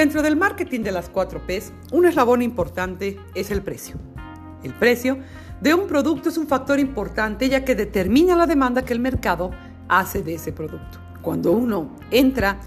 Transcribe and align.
Dentro 0.00 0.22
del 0.22 0.34
marketing 0.34 0.80
de 0.80 0.92
las 0.92 1.10
4 1.10 1.42
Ps, 1.46 1.74
un 1.92 2.06
eslabón 2.06 2.40
importante 2.40 3.18
es 3.34 3.50
el 3.50 3.60
precio. 3.60 3.96
El 4.64 4.72
precio 4.72 5.18
de 5.60 5.74
un 5.74 5.86
producto 5.88 6.30
es 6.30 6.38
un 6.38 6.48
factor 6.48 6.80
importante 6.80 7.50
ya 7.50 7.66
que 7.66 7.74
determina 7.74 8.34
la 8.34 8.46
demanda 8.46 8.82
que 8.82 8.94
el 8.94 8.98
mercado 8.98 9.50
hace 9.88 10.22
de 10.22 10.36
ese 10.36 10.54
producto. 10.54 10.98
Cuando 11.20 11.52
uno 11.52 11.98
entra 12.10 12.60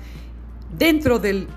dentro 0.77 1.17
del 1.17 1.47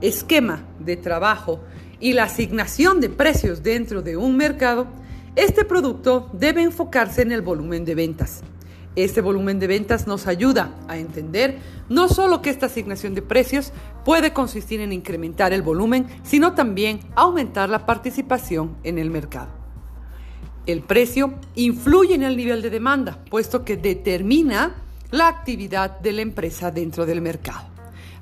esquema 0.00 0.62
de 0.78 0.96
trabajo 0.96 1.64
y 1.98 2.12
la 2.12 2.22
asignación 2.22 3.00
de 3.00 3.08
precios 3.08 3.64
dentro 3.64 4.00
de 4.00 4.16
un 4.16 4.36
mercado, 4.36 4.86
este 5.34 5.64
producto 5.64 6.30
debe 6.34 6.62
enfocarse 6.62 7.22
en 7.22 7.32
el 7.32 7.42
volumen 7.42 7.84
de 7.84 7.96
ventas. 7.96 8.44
Este 8.96 9.20
volumen 9.20 9.58
de 9.58 9.66
ventas 9.66 10.06
nos 10.06 10.26
ayuda 10.26 10.72
a 10.86 10.98
entender 10.98 11.58
no 11.88 12.08
solo 12.08 12.42
que 12.42 12.50
esta 12.50 12.66
asignación 12.66 13.14
de 13.14 13.22
precios 13.22 13.72
puede 14.04 14.32
consistir 14.32 14.80
en 14.80 14.92
incrementar 14.92 15.52
el 15.52 15.62
volumen, 15.62 16.06
sino 16.22 16.54
también 16.54 17.00
aumentar 17.16 17.68
la 17.68 17.86
participación 17.86 18.76
en 18.84 18.98
el 18.98 19.10
mercado. 19.10 19.48
El 20.66 20.82
precio 20.82 21.34
influye 21.56 22.14
en 22.14 22.22
el 22.22 22.36
nivel 22.36 22.62
de 22.62 22.70
demanda, 22.70 23.18
puesto 23.28 23.64
que 23.64 23.76
determina 23.76 24.76
la 25.10 25.28
actividad 25.28 25.98
de 26.00 26.12
la 26.12 26.22
empresa 26.22 26.70
dentro 26.70 27.04
del 27.04 27.20
mercado. 27.20 27.66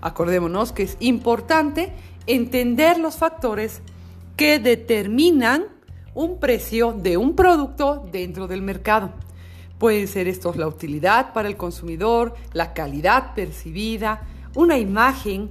Acordémonos 0.01 0.73
que 0.73 0.83
es 0.83 0.97
importante 1.01 1.93
entender 2.27 2.99
los 2.99 3.17
factores 3.17 3.83
que 4.37 4.59
determinan 4.59 5.67
un 6.15 6.41
precio 6.41 6.93
de 6.93 7.17
un 7.17 7.37
producto 7.37 8.09
dentro 8.11 8.49
del 8.49 8.63
mercado. 8.63 9.13
Pueden 9.83 10.07
ser 10.07 10.29
estos 10.29 10.55
la 10.55 10.69
utilidad 10.69 11.33
para 11.33 11.49
el 11.49 11.57
consumidor, 11.57 12.37
la 12.53 12.73
calidad 12.73 13.35
percibida, 13.35 14.23
una 14.55 14.79
imagen 14.79 15.51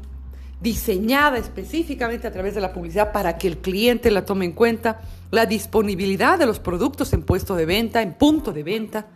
diseñada 0.62 1.38
específicamente 1.38 2.28
a 2.28 2.32
través 2.32 2.56
de 2.56 2.62
la 2.62 2.72
publicidad 2.72 3.12
para 3.12 3.38
que 3.38 3.50
el 3.50 3.58
cliente 3.58 4.10
la 4.10 4.24
tome 4.24 4.46
en 4.46 4.54
cuenta, 4.54 5.02
la 5.32 5.46
disponibilidad 5.46 6.40
de 6.40 6.46
los 6.46 6.60
productos 6.60 7.12
en 7.12 7.24
puesto 7.24 7.58
de 7.58 7.66
venta, 7.66 8.02
en 8.02 8.14
punto 8.14 8.54
de 8.54 8.64
venta, 8.64 9.08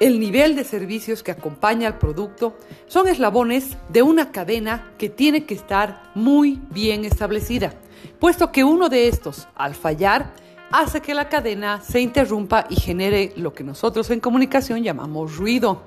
el 0.00 0.18
nivel 0.18 0.56
de 0.56 0.64
servicios 0.64 1.22
que 1.22 1.32
acompaña 1.32 1.86
al 1.86 1.98
producto, 1.98 2.56
son 2.86 3.08
eslabones 3.08 3.76
de 3.90 4.00
una 4.00 4.32
cadena 4.32 4.94
que 4.96 5.10
tiene 5.10 5.44
que 5.44 5.52
estar 5.52 6.10
muy 6.14 6.58
bien 6.70 7.04
establecida, 7.04 7.74
puesto 8.18 8.50
que 8.50 8.64
uno 8.64 8.88
de 8.88 9.08
estos, 9.08 9.46
al 9.54 9.74
fallar, 9.74 10.32
hace 10.72 11.02
que 11.02 11.14
la 11.14 11.28
cadena 11.28 11.80
se 11.80 12.00
interrumpa 12.00 12.66
y 12.68 12.76
genere 12.76 13.32
lo 13.36 13.52
que 13.52 13.62
nosotros 13.62 14.10
en 14.10 14.20
comunicación 14.20 14.82
llamamos 14.82 15.36
ruido. 15.36 15.82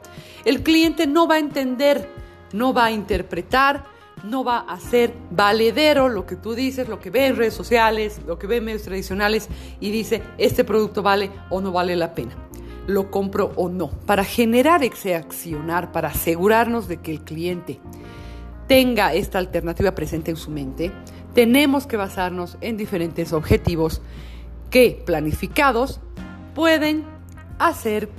El 0.45 0.61
cliente 0.61 1.07
no 1.07 1.27
va 1.27 1.35
a 1.35 1.39
entender, 1.39 2.07
no 2.53 2.71
va 2.71 2.85
a 2.85 2.91
interpretar, 2.91 3.83
no 4.23 4.43
va 4.43 4.59
a 4.59 4.79
ser 4.79 5.13
valedero 5.31 6.07
lo 6.07 6.25
que 6.25 6.35
tú 6.35 6.53
dices, 6.53 6.87
lo 6.87 6.99
que 6.99 7.09
ve 7.09 7.27
en 7.27 7.35
redes 7.35 7.55
sociales, 7.55 8.21
lo 8.25 8.37
que 8.37 8.47
ve 8.47 8.57
en 8.57 8.65
medios 8.65 8.83
tradicionales 8.83 9.49
y 9.79 9.91
dice, 9.91 10.21
este 10.37 10.63
producto 10.63 11.01
vale 11.03 11.31
o 11.49 11.61
no 11.61 11.71
vale 11.71 11.95
la 11.95 12.13
pena. 12.13 12.35
Lo 12.87 13.09
compro 13.09 13.51
o 13.55 13.67
no. 13.67 13.89
Para 13.89 14.23
generar 14.23 14.83
ese 14.83 15.15
accionar, 15.15 15.91
para 15.91 16.09
asegurarnos 16.09 16.87
de 16.87 16.97
que 16.97 17.11
el 17.11 17.21
cliente 17.21 17.79
tenga 18.67 19.13
esta 19.13 19.39
alternativa 19.39 19.95
presente 19.95 20.29
en 20.29 20.37
su 20.37 20.51
mente, 20.51 20.91
tenemos 21.33 21.87
que 21.87 21.97
basarnos 21.97 22.57
en 22.61 22.77
diferentes 22.77 23.33
objetivos 23.33 24.01
que 24.69 25.03
planificados 25.05 25.99
pueden 26.53 27.03
hacer 27.59 28.09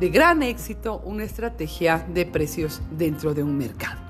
de 0.00 0.08
gran 0.08 0.42
éxito 0.42 1.00
una 1.04 1.24
estrategia 1.24 2.06
de 2.12 2.26
precios 2.26 2.82
dentro 2.90 3.34
de 3.34 3.42
un 3.42 3.56
mercado. 3.56 4.03